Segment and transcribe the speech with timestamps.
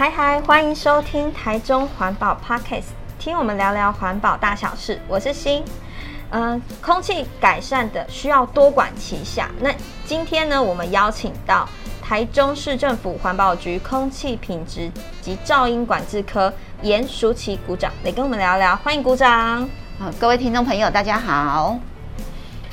[0.00, 2.84] 嗨嗨，欢迎收听台中环保 Podcast，
[3.18, 5.00] 听我们聊聊环保大小事。
[5.08, 5.64] 我是欣，
[6.30, 9.50] 嗯、空气改善的需要多管齐下。
[9.58, 9.74] 那
[10.06, 11.68] 今天呢，我们邀请到
[12.00, 14.88] 台中市政府环保局空气品质
[15.20, 18.76] 及噪音管制科颜淑琪股长来跟我们聊聊。
[18.76, 19.68] 欢迎鼓掌。
[19.98, 21.76] 好，各位听众朋友，大家好。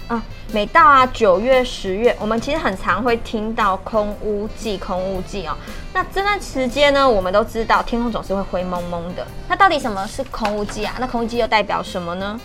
[0.07, 5.57] 啊，每到啊九月、十月，我们其实很常会听到空污季、空污季哦。
[5.93, 9.25] 那这段时间呢，我们都知道天空总是会灰蒙蒙的。
[9.47, 10.93] 那到底什么是空污季啊？
[10.99, 12.39] 那空污季又代表什么呢？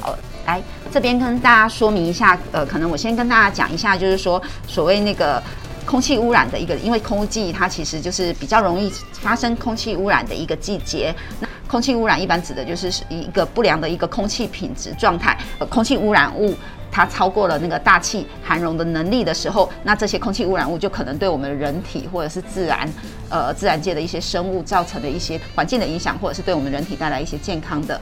[0.00, 2.36] 好，来这边跟大家说明一下。
[2.50, 5.40] 呃，可能我先跟大家讲一下，就是说所谓那个
[5.86, 11.14] 空气污染的一个，因为空污季它其实就是比较容易发生空气污染的一个季节。
[11.38, 16.56] 那空气污染一般指的就是一个不良的一个空气品质状态，呃，空气污染物
[16.94, 22.88] 它超过了那个大气含容的能力的时候，那这些空气污染物就可能对我们人体或者是自然，
[23.28, 28.00] 呃，自然界的一些生物造成的一些环境的影响，或者是对我们人体带来一些健康的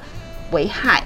[0.51, 1.03] 危害。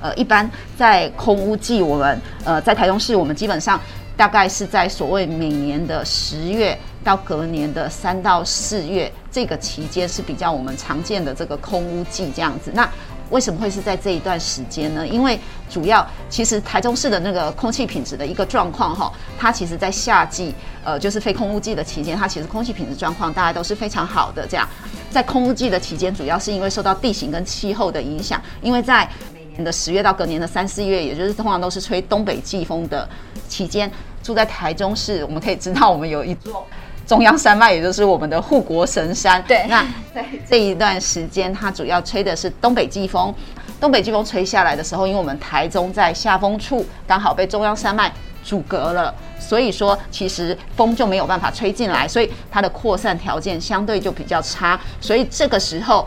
[0.00, 3.80] 呃，一般在空污季，我们呃在台中市，我们基本上
[4.16, 12.72] 大概是在所谓每年的十月到隔年的三到四月这个期间是比较我们常见的这个空污季这样子。
[12.74, 12.88] 那
[13.30, 15.06] 为什么会是在这一段时间呢？
[15.06, 24.46] 因为主要其实台中市的那个空气品质的一个状况哈，它其实在夏季，呃，就是非空污季的期间，它其实空气品质状况大家都是非常好的。
[24.46, 24.66] 这样，
[25.10, 33.08] 在空污季的期间，主要是因为受到地形跟气候的影响，因为在每年的十月到隔年的三四月，也就是通常都是吹东北季风的
[33.48, 33.90] 期间，
[34.22, 36.66] 住在台中市，我们可以知道我们有一座。
[37.08, 39.42] 中央山脉，也就是我们的护国神山。
[39.48, 39.82] 对，那
[40.14, 43.34] 在这一段时间，它主要吹的是东北季风。
[43.80, 48.12] 东北季风吹下来的时候，因为我们台中在下风处，刚好被中央山脉
[48.44, 54.78] 阻隔了，所以说其实风就没有办法吹进来，所以它的扩散条件相对就比较差。
[55.00, 56.04] 所以这个时候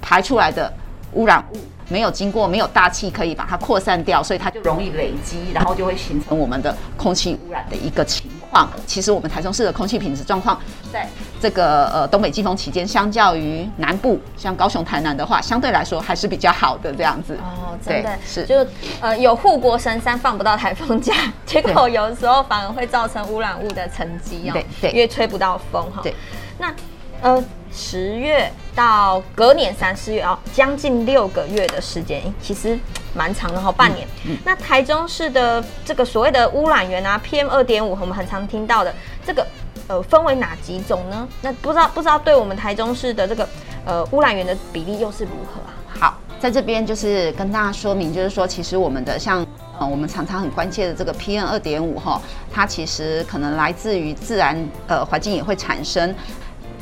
[0.00, 0.72] 排出来的
[1.12, 1.58] 污染物
[1.90, 8.68] 没有经过，没有大气可以把它扩散掉，所以它就容易累积，然后就会形成我们的空气污染的一个情况。
[8.86, 10.58] 其实我们台中市的空气品质状况，
[10.92, 11.08] 在
[11.40, 17.36] 这个呃东北季风期间，相较于南部，像高雄、台南的话，相对来说还是比较好的这样子。
[17.36, 18.66] 哦，真的是，就
[19.00, 21.14] 呃有护国神山放不到台风假，
[21.46, 24.52] 结果有时候反而会造成污染物的沉积哦。
[24.52, 26.00] 对对，因为吹不到风哈。
[26.02, 26.14] 对，
[26.58, 26.74] 那
[27.20, 27.44] 呃。
[27.70, 32.76] 十月到隔年三四月哦，将近六个月的时间，其实
[33.18, 34.06] 蛮长的哈，半年。
[34.24, 38.94] 嗯嗯、那台中市的这个所谓的污染源啊，PM 二点五，我们很常听到的
[39.26, 39.44] 这个，
[39.88, 41.26] 呃，分为哪几种呢？
[41.42, 43.48] 那不知道不知道对我们台中市的这个
[43.84, 45.74] 呃污染源的比例又是如何啊？
[46.00, 49.44] 好，在这边就是跟大家说明，就是说其实我们的像
[49.80, 54.56] 呃我们常常很关切的这个 PM 二点五哈，它其实可能来自于自然
[54.86, 56.14] 呃环境也会产生。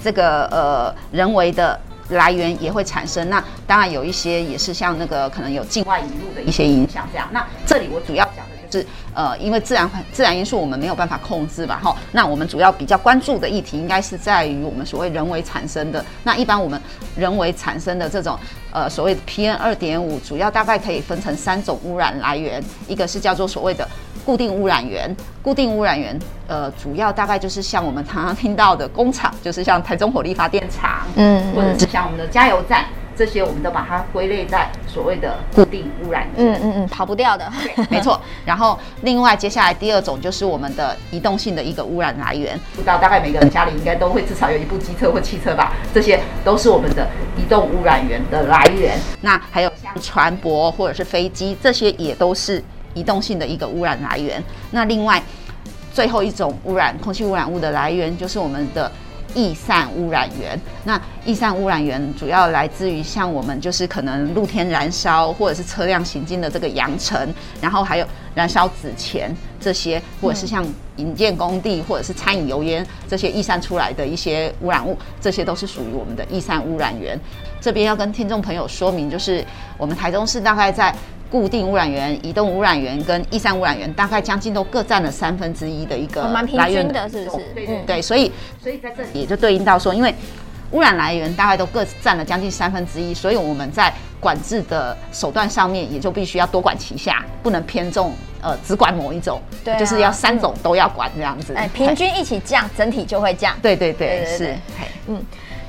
[0.04, 1.80] 这个呃人为的
[2.10, 7.28] 来源也会产生，那当然有一些也是像那个可能有境外引入的一些影响这样。
[7.32, 11.96] 那这里我主要讲的就是呃，因为自然自然因素我们没有办法控制吧，哈。
[12.12, 16.04] 那我们主要比较关注的议题应该是在于我们所谓人为产生的。
[16.22, 16.80] 那一般我们
[17.16, 18.38] 人为产生的这种
[18.70, 23.88] 呃所谓的 PM 二点五，主要大概可以分成三种污染来源，一个是叫做所谓的。
[24.26, 32.86] 固定污染源，固定污染源，呃，主要大概就是像我们常常听到的工厂，就是像台中火力发电厂，嗯，或者是像我们的加油站，
[33.16, 37.48] 这些我们都把它归类在所谓的固定污染源，嗯嗯嗯，跑不掉的，
[37.88, 38.20] 没错。
[38.44, 48.98] 然后另外接下来第二种就是我们的移动性的一个污染来源，不知道大概每个人家里应该都会至少有一部机车或汽车吧，这些都是我们的移动污染源的来源。
[49.20, 52.60] 那还有像船舶或者是飞机，这些也都是。
[52.96, 54.42] 移动性的一个污染来源。
[54.72, 55.22] 那另外，
[55.92, 58.90] 最后一种污染空气污染物的来源就是我们的
[59.34, 60.58] 易散污染源。
[60.84, 70.66] 那易散污染源主要来自于像我们就是可能露天燃烧或者是车辆行进的这个扬尘，然后还有燃烧纸钱这些，或者是像
[70.96, 77.18] 营建工地或者是餐饮油烟这些易散出来的一些污染物，这些都是属于我们的易散污染源。
[77.60, 79.44] 这边要跟听众朋友说明，就是
[79.76, 80.94] 我们台中市大概在。
[81.30, 87.44] 固定污染源、移动污染源跟逸散污染源，大概将近都各占了三分之一的一个来源的，是不是？
[87.86, 88.30] 对所以
[88.62, 90.14] 所以在这里也就对应到说，因为
[90.72, 98.12] 污染来源大概都各占了将近三分之一，所以我们在管制的手段上面也就必须要多管齐下，不能偏重
[98.42, 101.54] 呃只管某一种，对、啊，就是要三种都要管这样子。
[101.54, 103.54] 哎，平均一起降，整体就会降。
[103.62, 104.56] 对对对是。
[105.08, 105.22] 嗯，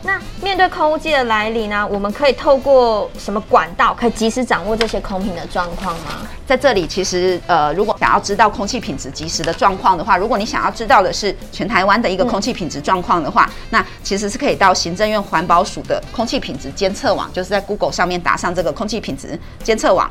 [0.04, 6.28] 那面对空污季的来临呢，我们可以透过什么管道可以及时掌握这些空品的状况吗？
[6.46, 20.10] 在这里，其实呃，如果想要知道空气品质及时的状况的话，如果你想要知道的是全台湾的一个空气品质状况的话，嗯、那其实是可以到行政院环保署的空气品质监测网，就是在 Google 上面打上这个空气品质监测网，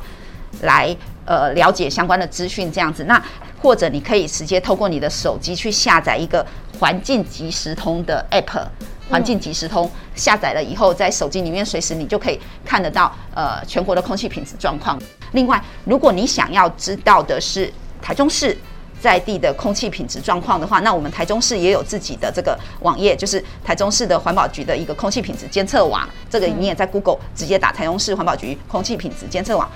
[0.62, 0.94] 来
[1.24, 3.04] 呃了解相关的资讯这样子。
[3.04, 3.22] 那
[3.62, 6.44] 或者你可以直接透过你的手机去下载一个
[6.78, 8.66] 环境即时通的 App。
[9.08, 14.98] 环境即时通下载了以后，在手机里面随时你就可以看得到呃全国的空气品质状况。
[15.32, 17.72] 另外，如果你想要知道的是
[18.02, 18.56] 台中市
[19.00, 26.08] 在地的空气品质状况的话，那我们台中市也有自己的这个网页，就是台中市的环保局的一个空气品质监测网。
[26.28, 29.70] 这个你也在 Google 直接打台中市环保局空气品质监测网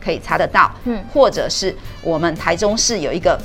[0.00, 0.70] 可以查得到。
[0.84, 3.36] 嗯，或者是我们台中市有一个。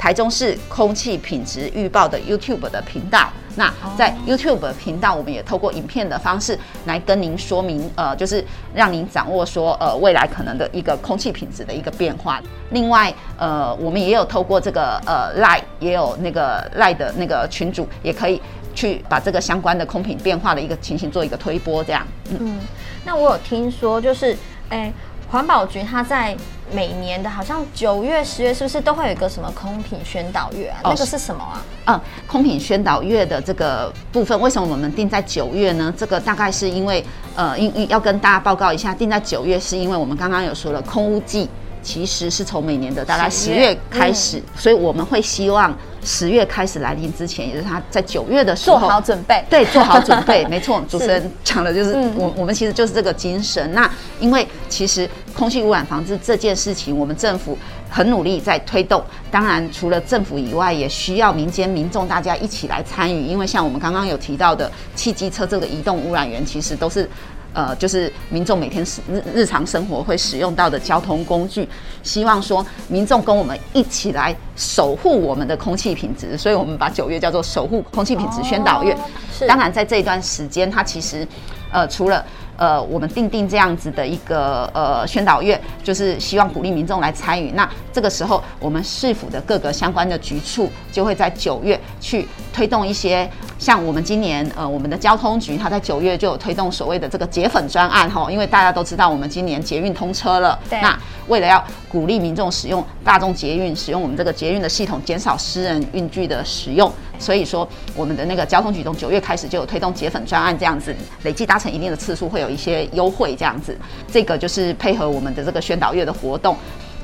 [0.00, 8.42] 台中市空气品质预报的 YouTube 的频道，那在 YouTube 频道，我们也透过影片的方式来跟您说明，呃，就是
[8.74, 12.40] 让您掌握说，呃，未来可能的一个空气品质的一个变化。
[12.70, 18.40] 另外，呃，我们也有透过这个呃 Line，也有那个 Line 的那个群组，也可以
[18.74, 22.06] 去把这个相关的空品变化的一个情形做一个推波，这样。
[22.30, 22.58] 嗯，嗯，
[23.04, 24.32] 那我有听说，就是，
[24.70, 24.92] 哎、欸。
[25.30, 26.36] 环保局它在
[26.72, 30.78] 每年的好像九月、十月，是不是都会有一个什么空品宣导月啊？
[30.82, 31.62] 哦、那个是什么啊？
[31.86, 35.92] 嗯，空品宣导月的这个部分，为什么我们定在九月呢？
[35.96, 37.04] 这个大概是因为，
[37.34, 41.48] 呃，因因要跟大家报告一下，定在九月是因为我们刚刚有说了，空污季
[41.82, 45.72] 其实是从每年的大概十月开始，嗯、所以我们会希望。
[46.02, 49.44] 十月开始来临之前，也就是他在九月的时候做好准备。
[49.50, 50.82] 对，做好准备， 没错。
[50.88, 53.72] 主持人讲的就是我，我们其实就是这个精神。
[53.72, 57.56] 那因为其实空气污染防治这件事情，我们政府
[57.88, 59.02] 很努力在推动。
[59.30, 63.26] 当然，除了政府以外，也需要民间民众大家一起来参与。
[63.26, 67.08] 因为像我们刚刚有提到的，汽机车这个移动污染源，其实都是。
[67.52, 71.68] 呃，就是民众每天使日日常生活会使用到的交通工具，
[72.02, 78.96] 希望说民众跟我们一起来守护我们的空气品质，所以我们把九月叫做守护空气品质宣导月。
[79.36, 81.26] 是，当然在这一段时间，它其实
[81.72, 82.24] 呃除了。
[82.60, 87.50] 呃，我们定定这样子的一个呃宣导月，就是希望鼓励民众来参与。
[87.52, 93.26] 那这个时候，我们市府的各个相关的局处就会在九月去推动一些，
[93.58, 100.78] 像我们今年呃我们的交通局，它在九月就有推动所谓的这个节粉专案哈，因为大家都知道我们今年捷运通车了，对。
[100.82, 100.94] 那
[101.28, 113.76] 为了要鼓励民众使用大众捷运，使用我们这个捷运的系统，减少私人运具的使用，所以说我们的那个交通局从九月开始就有推动节粉专案，这样子累计达成一定的次数会有一些优惠，这样子，
[114.10, 116.56] 这个就是配合我们的这个宣导月的活动。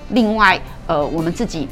[0.09, 1.69] 另外，呃，我们自己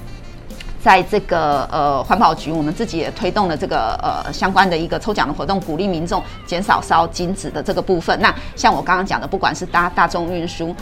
[0.83, 8.21] 在这个呃环保局，我们自己也推动了这个呃相关的一个抽奖的活动，鼓励民众减少烧金纸的这个部分。
[8.21, 10.75] 那像我刚刚讲的，不管是搭大众运输。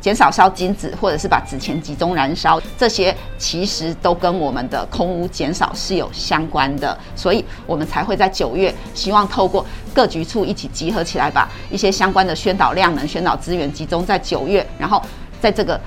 [0.00, 15.02] 减少烧金纸，或者是把纸钱集中燃烧，这些其实都跟我们的空屋减少是有相关的，所以我们才会在九月，希望透过各局处一起集合起来，把一些相关的宣导量能、宣导资源集中在九月，然后
[15.40, 15.78] 在这个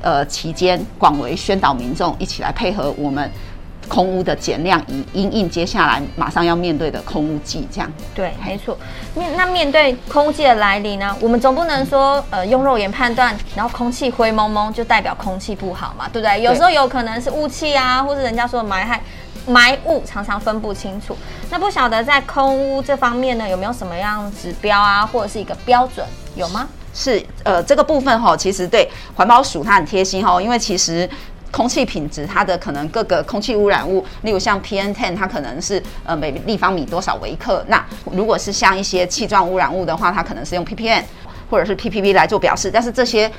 [0.00, 3.30] 呃期间广为宣导民众，一起来配合我们。
[3.88, 8.76] 空污的减量，以因应接下来马上要面对的空污季，这样对，没错。
[9.14, 16.42] 面那面对空污季的来临呢，我们总不能说呃用肉眼判断，然后空气灰蒙蒙就代表空气不好嘛，对不对？
[16.42, 19.00] 有时候有可能是雾气啊，或是人家说的霾害
[19.48, 21.16] 霾雾，常常分不清楚。
[21.50, 26.68] 那不晓得在空污这方面呢，有没有什么样指标啊，或者是一个标准有吗？
[26.92, 31.08] 是呃这个部分哈，其实对环保署它很贴心哈，因为其实。
[31.50, 37.64] 空气品质，它的可能各个空气污染物，例如像 PM10，它可能是呃每立方米多少微克。
[37.68, 41.02] 那如果是像一些气状污染物的话，它可能是用 ppm
[41.48, 42.70] 或者是 ppb 来做表示。
[42.70, 43.30] 但是这些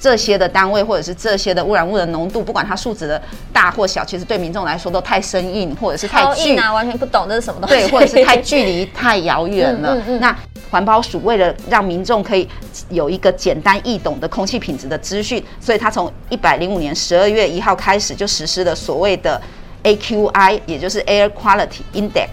[0.00, 3.20] 这些的单位或者是这些的污染物的浓度，不管它数值的
[3.52, 7.74] 大或小，其实对民众来说都太生硬，或者是太硬啊，完全不懂这是什么东西。
[7.74, 9.94] 对，或者是太距离太遥远了。
[9.94, 10.36] 嗯嗯嗯、那
[10.70, 12.48] 环保署为了让民众可以
[12.90, 19.40] 有一个简单易懂的空气品质的资讯，所以他从一百零五年十二月一号开始就实施了所谓的
[19.82, 22.28] AQI，也就是 Air Quality Index。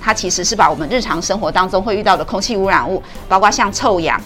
[0.00, 4.20] 它其实是把我们日常生活当中会遇到的空气污染物，包括像臭氧、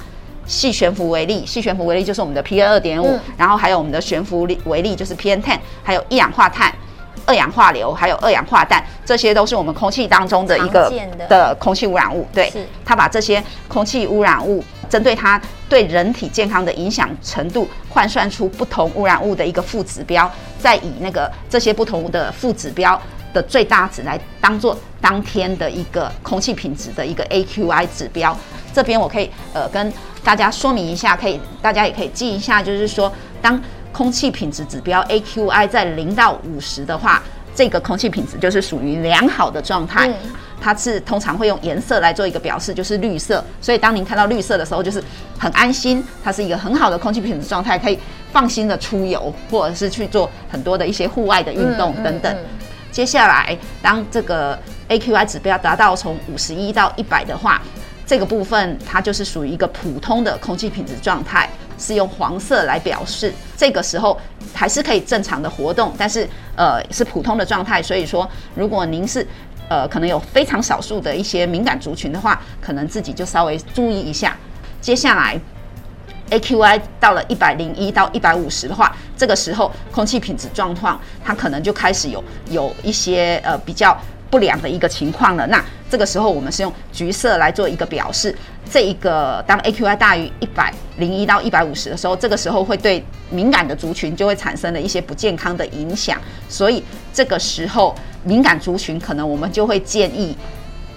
[0.47, 6.73] 细悬浮微粒，细悬浮微粒就是我们的 PM 二点五，然后还有我们的悬浮微粒就是 PM ten，还有一氧化碳。
[7.27, 10.93] 二氧化硫还有二氧化氮，这些都是我们空气当中的一个
[11.29, 12.27] 的空气污染物。
[12.33, 12.53] 对，
[12.85, 23.01] 它把这些空气污染物针对它对人体健康的影响程度，换算出不同污染物的一个负指标，再以那个这些不同的负指标
[23.33, 28.37] 的最大值来当做当天的一个空气品质的一个 AQI 指标。
[28.73, 33.61] 这边我可以呃跟大家说明一下，可以大家也可以记一下，就是说当
[33.95, 37.23] 空气品质指标 AQI 在零到五十的话，
[37.55, 40.07] 这个空气品质就是属于良好的状态。
[40.09, 40.15] 嗯
[40.61, 43.45] 它是通常会用颜色来做一个表示，就是绿色。
[43.61, 45.03] 所以当您看到绿色的时候，就是
[45.39, 47.99] 很安心，它是一个很好的空气品质状态，可以
[48.33, 52.33] 放心的出游，或者是去做很多的一些户外的运动等等。
[52.33, 54.59] 嗯嗯嗯、接下来，当这个
[54.89, 57.61] AQI 指标达到从五十一到一百的话，
[58.07, 63.33] 这个部分它就是属于一个普通的空气品质状态，是用黄色来表示。
[63.57, 64.19] 这个时候
[64.53, 67.83] 还是可以正常的活动，但是呃是普通的状态。
[67.83, 69.27] 所以说，如果您是
[69.69, 74.37] 呃，可能有非常少数的一些敏感族群的话，可能自己就稍微注意一下。
[74.81, 75.41] 接下来
[76.29, 83.97] ，AQI 到了一百零一到一百五十的话，这个时候空气品质状况它可能就开始有有一些呃比较
[84.35, 85.47] 不良的一个情况了。
[85.47, 88.35] 那这个时候我们是用橘色来做一个表示。
[88.69, 96.19] 这一个当 AQI 大于一百零一到一百五十的时候，这个时候会对敏感的族群就会产生了一些不健康的影响。
[96.49, 97.95] 所以这个时候。
[98.27, 100.35] 敏感族群可能我们就会建议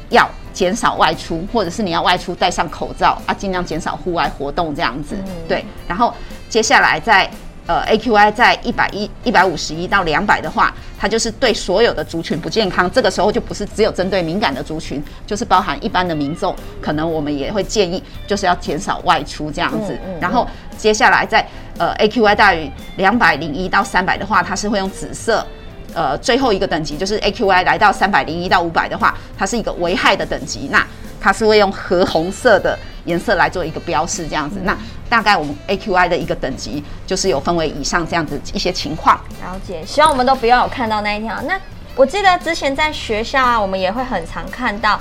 [0.08, 5.14] 要减少外出，或者是你要外出戴上口罩啊，尽量减少户外活动这样子。
[5.28, 6.14] 嗯、对，然后
[6.48, 7.30] 接下来在
[7.68, 12.90] 呃 AQI 在一百一一百五十一到两百的话，它就是对所有的族群不健康。
[12.90, 19.94] 这个时候就不是只有针对敏感的族群，就是包含一般的民众，可能我们也会建议就是要减少外出这样子。
[19.94, 20.48] 嗯嗯嗯、然后
[20.78, 21.46] 接下来在
[21.78, 25.46] 呃 AQI 大于两百零一到三百的话，它是会用紫色。
[25.94, 30.68] 呃，最后一个等级就是 AQI 来到三百零一到五百的话，它是一个危害的等级。
[30.72, 30.86] 那
[31.20, 34.60] 它是会用褐红色的颜色来做一个标示，这样子。
[34.64, 34.78] 那
[35.10, 39.20] 大概我们 AQI 的一个等级就是有分为以上这样子一些情况。
[39.42, 41.42] 了解，希望我们都不要有看到那一条。
[41.44, 41.60] 那
[41.96, 45.00] 我记得之前在学校啊，我们也会很常看到。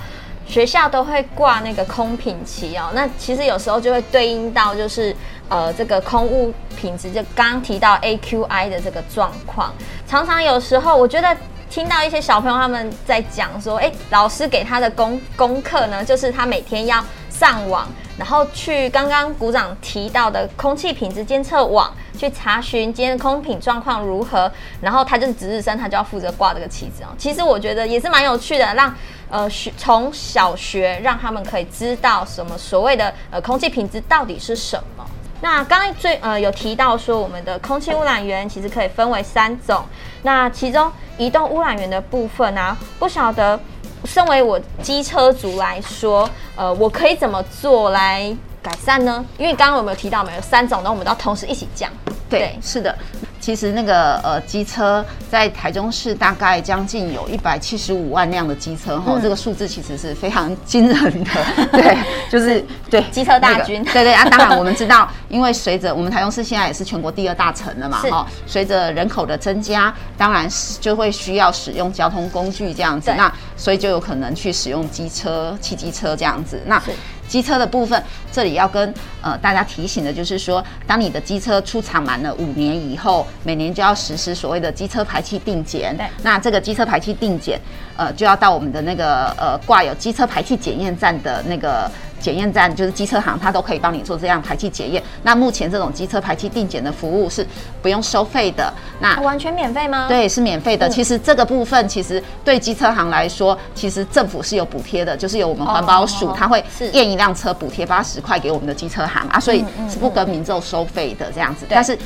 [0.49, 5.13] 学校都会挂那个空品旗哦，那其实有时候就会对应到就是
[5.49, 9.75] 呃这个空物品质，就刚刚提到 AQI 的这个状况。
[10.07, 11.37] 常常有时候我觉得
[11.71, 17.87] 听到一些小朋友他们在讲说，哎，老师给他的功功课呢，就是他每天要上网，
[18.19, 27.09] 然后去刚刚鼓掌提到的空气品质监测网去查询今天空品状况如何，然后他就是值日生，他就要负责挂这个旗子哦。
[27.19, 28.95] 其实我觉得也是蛮有趣的，让。
[29.29, 35.05] 呃，学从小学让他们可以知道什么所谓的呃空气品质到底是什么。
[35.41, 39.85] 那刚刚最呃有提到说，我们的空气污染源其实可以分为三种。
[40.23, 43.59] 那其中移动污染源的部分呢、啊，不晓得
[44.05, 49.25] 身为我机车族来说，呃，我可以怎么做来改善呢？
[49.39, 51.91] 因为刚刚我们有提到，没有三种，那我们都要同时一起讲。
[52.29, 52.97] 对，对是的。
[53.47, 61.31] 其实那个呃机车在台中市大概将近有一百七十五万辆的机车哈，嗯、这个数字其实是非常惊人的，
[61.71, 61.97] 对，
[62.29, 63.01] 就是对。
[63.13, 70.49] 机车大军，对对啊，当然我们知道，因为随着我们台中市现在也是全国第二大城了嘛哈，随着人口的增加，当然
[70.81, 76.83] 就会需要使用交通工具这样子，那所以就有可能去使用机车、汽机车这样子，那。
[77.29, 78.03] 机车的部分，
[78.33, 85.97] 这里要跟呃大家提醒的就是说，当你的机车出厂满了五年以后，每年就要实施所谓的机车排气定检。
[85.97, 87.61] 对，那这个机车排气定检，
[87.97, 91.91] 呃，就要到我们的那个呃挂有机车排气检验站的那个。
[92.19, 95.01] 检验站就是机车行，它都可以帮你做这样排气检验。
[95.23, 97.47] 那目前这种机车排气定检的服务是
[97.83, 100.07] 不用收费的，那完全免费吗？
[100.09, 100.89] 对，是免费的。
[100.89, 111.67] 嗯、其实这个部分，其实对机车行来说，其实政府是有补贴的，就是有我们环保署，它会验一辆车补贴八十块给我们的机车行啊，所以是不跟民众收费的这样子。
[111.69, 111.97] 但是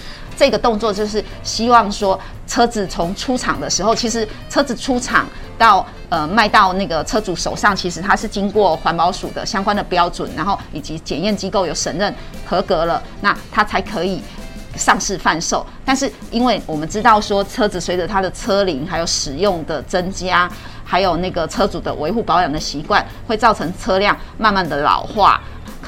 [0.40, 5.26] 这个动作就是希望说，车子从出厂的时候，其实车子出厂
[5.58, 12.14] 到呃卖到那个车主手上，其实它是经过环保署的相关的标准，然后以及检验机构有审认
[12.46, 14.22] 合格了，那它才可以
[14.76, 15.66] 上市贩售。
[15.84, 20.50] 但是因为我们知道说，车子随着它的车龄还有使用的增加，
[20.82, 25.38] 还有那个车主的维护保养的习惯，会造成车辆慢慢的老化。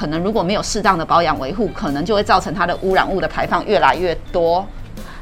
[0.03, 4.67] 可能如果没有适当的保养维护，可能就会造成它的污染物的排放越来越多。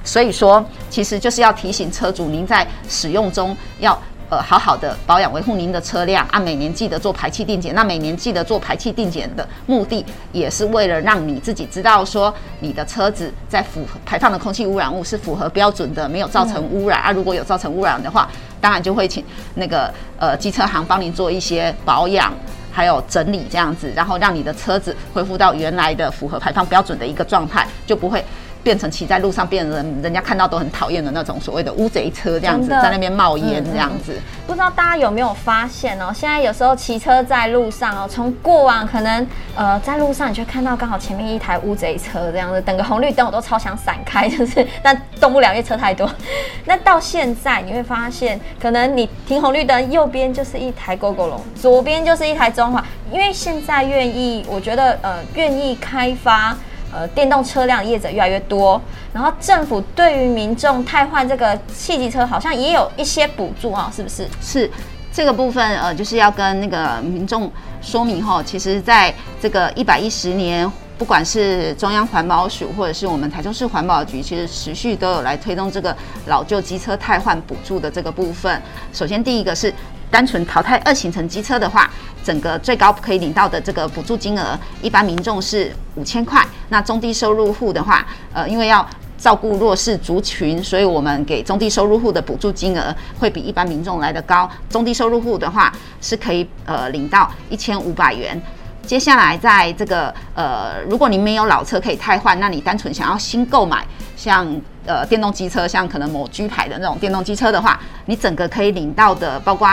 [0.03, 3.95] 所以说，其实就是要提醒车主，您在使用中要
[4.27, 7.75] 呃好好的保养维护您的车辆，按每年记得做排气定检。
[7.75, 17.11] 那每年记得做排气定检的目的，也是为了让你自己知道说，你的车子在符合排放的空气污染物是符合标准的，没有造成污染啊。
[17.11, 18.27] 如果有造成污染的话，
[18.59, 19.23] 当然就会请
[19.53, 22.33] 那个呃机车行帮您做一些保养。
[22.71, 28.23] 还有整理这样子，然后让你的车子恢复到原来的符合排放标准的一个状态，就不会
[28.63, 34.15] 变成骑在路上，变成人人家看到都很讨厌的那种所谓的乌贼车这样子，在那边冒烟这样子。
[34.45, 36.11] 不知道大家有没有发现哦？
[36.13, 39.25] 现在有时候骑车在路上哦，从过往可能
[39.55, 46.09] 呃在路上你就看到刚好前面一台乌贼车这样子，等个红绿灯我都超想闪开，就是 但动不了，因为车太多。
[46.65, 56.55] 那到现在你会发现，可能你停红绿灯，右边就是一台 Gogoro，左边就是一台中华，因为现在愿意，我觉得呃愿意开发。
[56.93, 58.81] 呃，电动车辆业者越来越多，
[59.13, 64.27] 然后政府对于民众汰换这个汽机车，好像也有一些补助啊，是不是？
[64.41, 64.69] 是
[65.11, 75.95] 这个部分，呃，就是要跟那个民众说明哈，其实在这个一百一十年，不管是中央环保署或者是我们台中市环保局，其实持续都有来推动这个
[76.27, 78.61] 老旧机车汰换补助的这个部分。
[78.91, 79.73] 首先，第一个是。
[80.11, 81.89] 单纯淘汰二行程机车的话，
[82.23, 86.45] 整个最高可以领到的这个补助金额，一般民众是五千块。
[86.69, 88.87] 那中低收入户的话，呃，因为要
[89.17, 94.49] 照顾弱势族群，所以我们给中低收入户的补助金额会比一般民众来得高。
[94.69, 98.39] 中低收入户的话是可以呃领到一千五百元。
[98.85, 103.85] 接下来在这个呃，如果您没有老车可以汰换，那你单纯想要新购买，
[104.15, 104.47] 像
[104.85, 109.67] 呃电动机车，像可能某居牌的那种电动机车的话，你整个可以领到的，包括。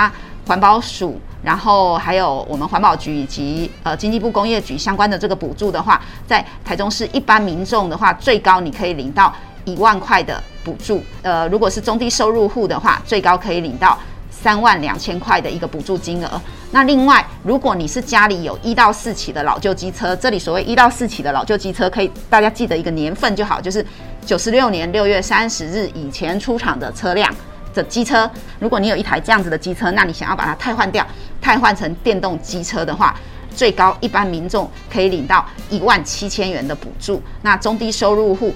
[0.46, 9.32] 环保署，然后还有我们环保局以及呃经济部工业局相关的这个补助的话，在台中市一般民众的话，最高你可以领到
[9.64, 11.02] 一万块的补助。
[11.22, 13.96] 呃，如果是中低收入户的话，最高可以领到
[14.30, 16.40] 三万两千块的一个补助金额。
[16.70, 23.84] 那另外，如果你是家里有一到四起的老旧机车，这里所谓一到四起的老旧机车，可以大家记得一个年份就好，就是
[24.26, 27.32] 九十六年六月三十日以前出厂的车辆。
[27.74, 31.06] 的机车，如果你有一台这样子的机车，那你想要把它汰换掉，
[31.40, 33.14] 汰换成电动机车的话，
[33.54, 38.54] 最高一般民众可以领到一万七千元的补助，那中低收入户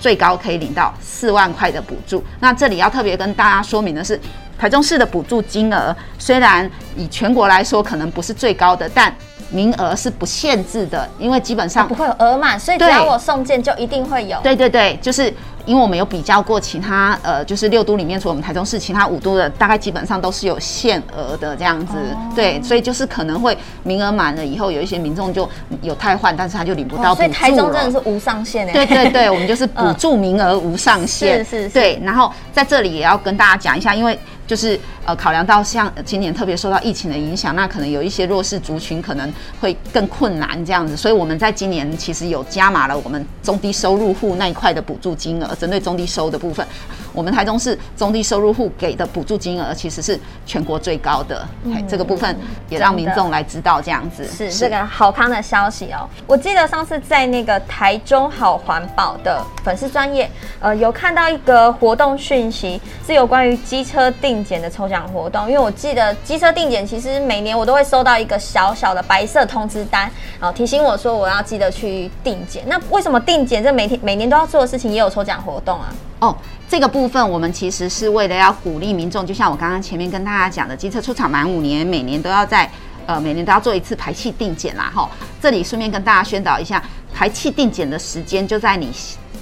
[0.00, 2.22] 最高可以领到四万块的补助。
[2.40, 4.20] 那这里要特别跟大家说明的是，
[4.58, 9.14] 台中市的补助金额虽然以全国来说可能不是最高的，但
[9.50, 14.38] 名额是不限制的，因为基本上不会有额满，所以只要我送件就一定会有。
[14.42, 15.32] 对对对，就是。
[15.66, 25.46] 因为我们有比较过其他呃，就是六都里面，除了我们台中市，其他五都的大概基本上都是有限额的这样子，哦、对，所以就是可能会名额满了以后，有一些民众就
[25.82, 27.26] 有汰换，但是他就领不到补助了。
[27.26, 28.72] 所以台中真的是无上限哎。
[28.72, 31.44] 对对对，我们就是补助名额无上限。
[31.44, 31.68] 是是是。
[31.68, 34.18] 对，然后在这里也要跟大家讲一下，因为。
[34.48, 46.66] 就是呃，考量到像今年特别受到疫情的影响，那可能有一些弱势族群可能会更困难这样子，所以我们在今年其实有加码了我们中低收入户那一块的补助金额，针对中低收的部分，
[47.14, 56.06] 我们台中市中低收入户给的补助金额其实是全国最高的，嗯、这个部分也让民众来知道这样子是这个好康的消息哦。
[56.26, 64.12] 我记得上次在那个台中好环保的粉丝专业，呃，有看到一个活动讯息，是有关于机车。
[64.20, 72.64] 定检的抽奖活动，因为我记得机车定检，其实每年我都会收到一个小小的白色通知单，然后提醒我说我要记得去定检。
[72.66, 75.94] 那为什么定检这每天每年都要做的事情也有抽奖活动啊？
[76.20, 76.36] 哦，
[76.68, 82.68] 这个部分我们其实是为了要鼓励民众，就像我刚刚前面跟大家讲的，机车出厂满五年，每年都要在
[83.06, 84.90] 呃每年都要做一次排气定检啦。
[84.94, 85.08] 哈，
[85.40, 86.82] 这里顺便跟大家宣导一下，
[87.14, 88.92] 排气定检的时间就在你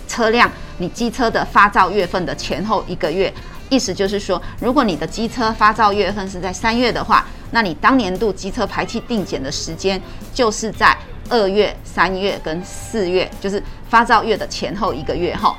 [0.07, 3.33] 车辆你机车的发照月份的前后一个月。
[3.69, 10.01] 意思就是说，如果你的机车发照月份是在三月的话，那你当年度机车排气定检的时间
[10.33, 10.97] 就是在
[11.29, 15.57] 二月、三月跟四月，就是发照月的前后一个月哈。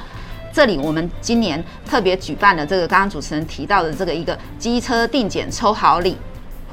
[0.53, 6.17] 这里我们今年特别举办了这个刚刚主持人提到的这个一个机车定检抽好礼。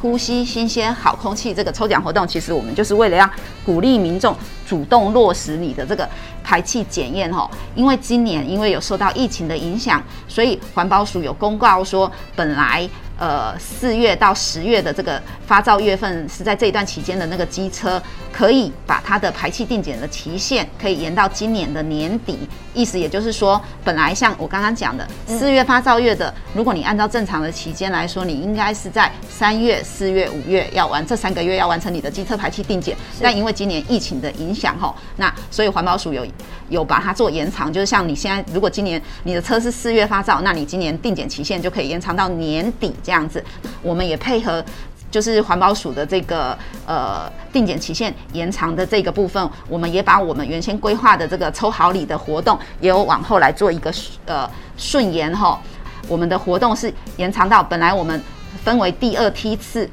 [0.01, 3.29] 呼吸新鲜好空气这个抽奖活动，其实我们就是为了要
[3.65, 6.09] 鼓励民众主动落实你的这个
[6.43, 7.51] 排气检验哈。
[7.75, 12.89] 因为今年因为有受到疫情的影响，所以环保署有公告说，本来。
[13.17, 22.37] 呃，四月到十月的这个发照月份是在这一段期间的那个机车，可以把它的排气定检的期限可以延到今年的年底。
[22.75, 32.97] 意思也就是说，本来像我刚刚讲的四月发照月的，如果你按照正常的期间来说，你应该是在三月、四月、五月要完这三个月要完成你的机车排气定检。
[33.23, 36.27] 但因为今年疫情的影响吼，那所以环保署有
[36.69, 42.93] 有把它做延长，就是像你现在如果今年你的车是四月发照，那你今年定检期限就可以延长到年底。
[43.05, 43.45] 这样子，
[43.83, 44.65] 我们也配合，
[45.11, 53.93] 就是环保署的这个呃定检期限延长的这个部分，我们也把我们原先规划的这个抽好礼的活动，也有往后来做一个
[54.25, 55.61] 呃顺延哈。
[56.09, 58.21] 我们的活动是延长到本来我们
[58.65, 59.89] 分为第二梯次，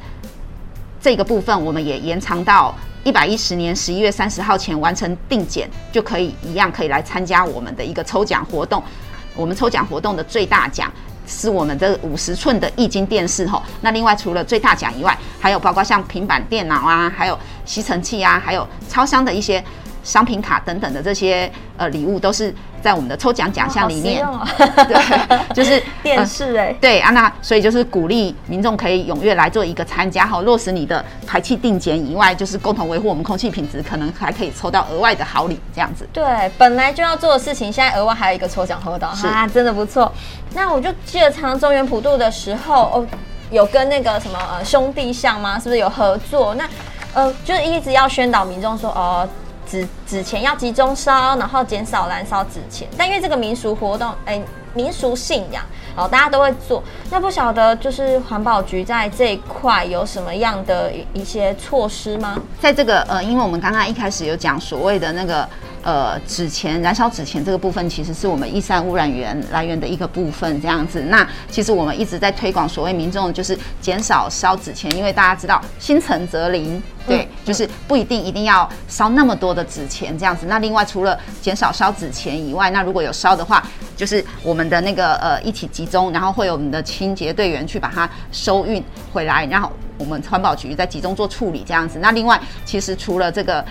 [1.02, 8.84] 这个部分我们也延长到一百一十年十一月三十号前完成定检，就可以一样可以来参加我们的一个抽奖活动。
[9.34, 10.92] 我们抽奖活动的最大奖
[11.28, 13.62] 是我们的五十寸的液晶电视吼。
[13.82, 19.64] 那另外除了最大奖以外，还有包括像平板电脑啊，还有吸尘器啊，还有超商的一些。
[20.04, 36.08] 商品卡等等的这些呃礼物都是在我们的抽奖奖项里面，哦哦、 对，就是 电视哎、欸呃，对啊，那所以就是鼓励民众可以踊跃来做一个参加哈，落实你的排气定检以外，就是共同维护我们空气品质，可能还可以抽到额外的好礼这样子。
[36.12, 36.24] 对，
[36.58, 40.12] 本来就要做的事情，现在额外还有一个抽奖活动，是啊，真的不错。
[40.54, 43.08] 那我就记得常常中原普渡的时候，哦，
[43.52, 45.60] 有跟那个什么呃兄弟像吗？
[45.60, 46.56] 是不是有合作？
[46.56, 46.68] 那
[47.14, 49.30] 呃，就是一直要宣导民众说哦。
[49.72, 52.86] 纸纸钱要集中烧，然后减少燃烧纸钱。
[52.98, 54.44] 但因为这个民俗活动，哎、欸，
[54.74, 55.64] 民俗信仰，
[55.96, 56.84] 哦，大家都会做。
[57.10, 62.38] 那不晓得就是环保局在这一块有什么样的一些措施吗？
[62.60, 65.48] 在这个呃，因为我们刚刚一开始有讲所谓的那个。
[65.84, 71.02] 呃，纸钱燃烧纸钱这个部分，其实是我们易散污染源来源的一个部分，这样子。
[71.10, 80.48] 那其实我们一直在推广，所谓民众就是减少烧纸钱，因为大家知道心诚则灵，对，就是不一定一定要烧那么多的纸钱钱这样子。
[80.48, 83.64] 那另外除了减少烧纸钱以外，那如果有烧的话，
[83.96, 88.84] 就是我们的那个呃一起集中，然后会有我们的清洁队员去把它收运
[89.14, 92.00] 回来，然后我们环保局再集中做处理这样子。
[92.00, 93.64] 那另外其实除了这个。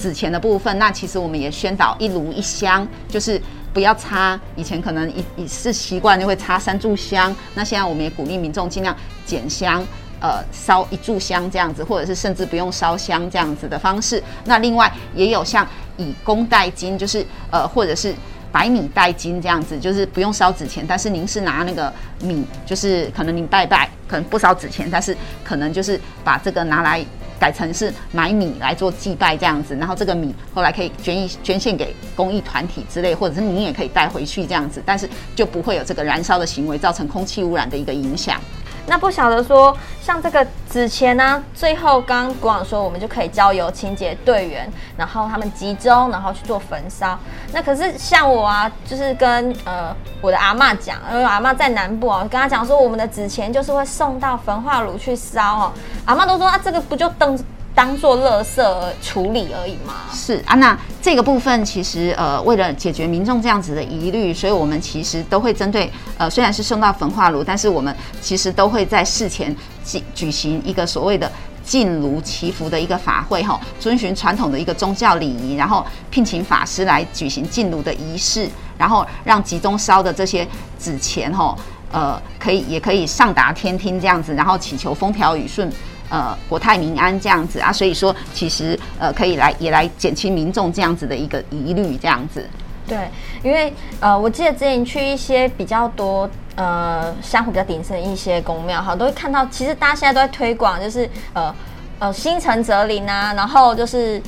[0.00, 3.42] 纸钱的部分，那其实我们也宣导一炉一香，就是
[3.74, 4.38] 不要插。
[4.54, 8.96] 以前可能一一是习惯就会插三炷香，那现在我们也鼓励民众尽量
[9.26, 9.84] 减香，
[10.20, 14.22] 呃，烧一炷香这样子，或者是甚至不用烧香这样子的方式。
[14.44, 18.14] 那另外也有像以工代金，就是呃，或者是
[18.50, 27.04] 白米代金这样子，就是不用烧纸钱，但是您是拿那个米，就是可能您拜拜，可能不烧纸钱，但是可能就是把这个拿来。
[27.40, 38.40] 改成是买米来做祭拜这样子，然后这个米后来可以捐一捐献给公益团体之类，或者是您也可以带回去这样子，但是就不会有这个燃烧的行为造成空气污染的一个影响。
[38.88, 47.18] 那不晓得说，像这个纸钱呢，最后刚刚国长说，我们就可以交由清洁队员，然后他们集中，然后去做焚烧。
[47.52, 55.72] 那可是像我啊，就是跟呃我的阿嬷讲，因为阿嬷在南部啊，跟她讲说，我们的纸钱就是会送到焚化炉去烧哦。
[56.06, 57.38] 阿嬷都说啊，这个不就等。
[57.78, 58.60] 当做垃圾
[59.00, 59.94] 处理而已嘛。
[60.12, 71.30] 是啊，那这个部分其实呃，为了解决民众这样子的疑虑，所以我们其实都会针对呃，虽然是送到焚化炉，但是我们其实都会在事前举举行一个所谓的
[71.62, 80.44] 净炉祈福的一个法会哈，遵循传统的一个宗教礼仪，然后聘请法师来举行净炉的仪式，然后让集中烧的这些
[80.80, 81.56] 纸钱哈，
[81.92, 85.72] 呃，可以也可以上达天听这样子，然后祈求风调雨顺。
[86.10, 92.48] 呃，国泰民安这样子啊，所以说其实呃可以来也来减轻民众这样子的一个疑虑，这样子。
[92.86, 92.96] 对，
[93.42, 101.54] 因为呃，我记得之前去一些比较多呃香火比较鼎盛的一些宫庙哈，都会看到，其实大家现在都在推广，就是呃
[101.98, 104.18] 呃心诚则灵啊，然后就是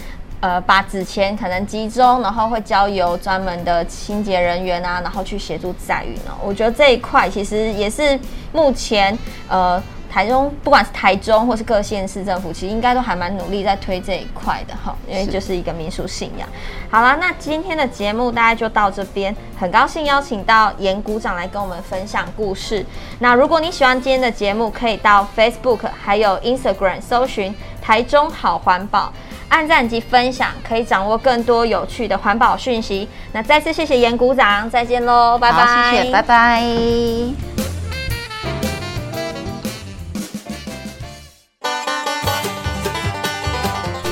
[0.41, 6.37] 呃把纸钱可能集中，然后会交由专门的清洁人员啊，然后去协助载运哦。
[6.45, 8.21] 我觉得这一块其实也是
[8.53, 9.83] 目前呃。
[10.11, 16.49] 台中不管是台中或是各县市政府，其实应该都还蛮努力在推这一块的哈，因为就是一个民俗信仰。
[16.91, 22.85] 好啦，那今天的节目大概就到这边，很高兴邀请到严股长来跟我们分享故事。
[23.21, 29.13] 那如果你喜欢今天的节目，可以到 Facebook 还有 Instagram 搜寻台中好环保，
[29.49, 33.09] 按赞及分享，可以掌握更多有趣的环保讯息。
[33.33, 37.50] 那再次谢谢严股长，再见喽，拜拜，谢谢，拜拜。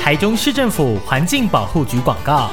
[0.09, 2.49] 台中市政府环境保护局广告。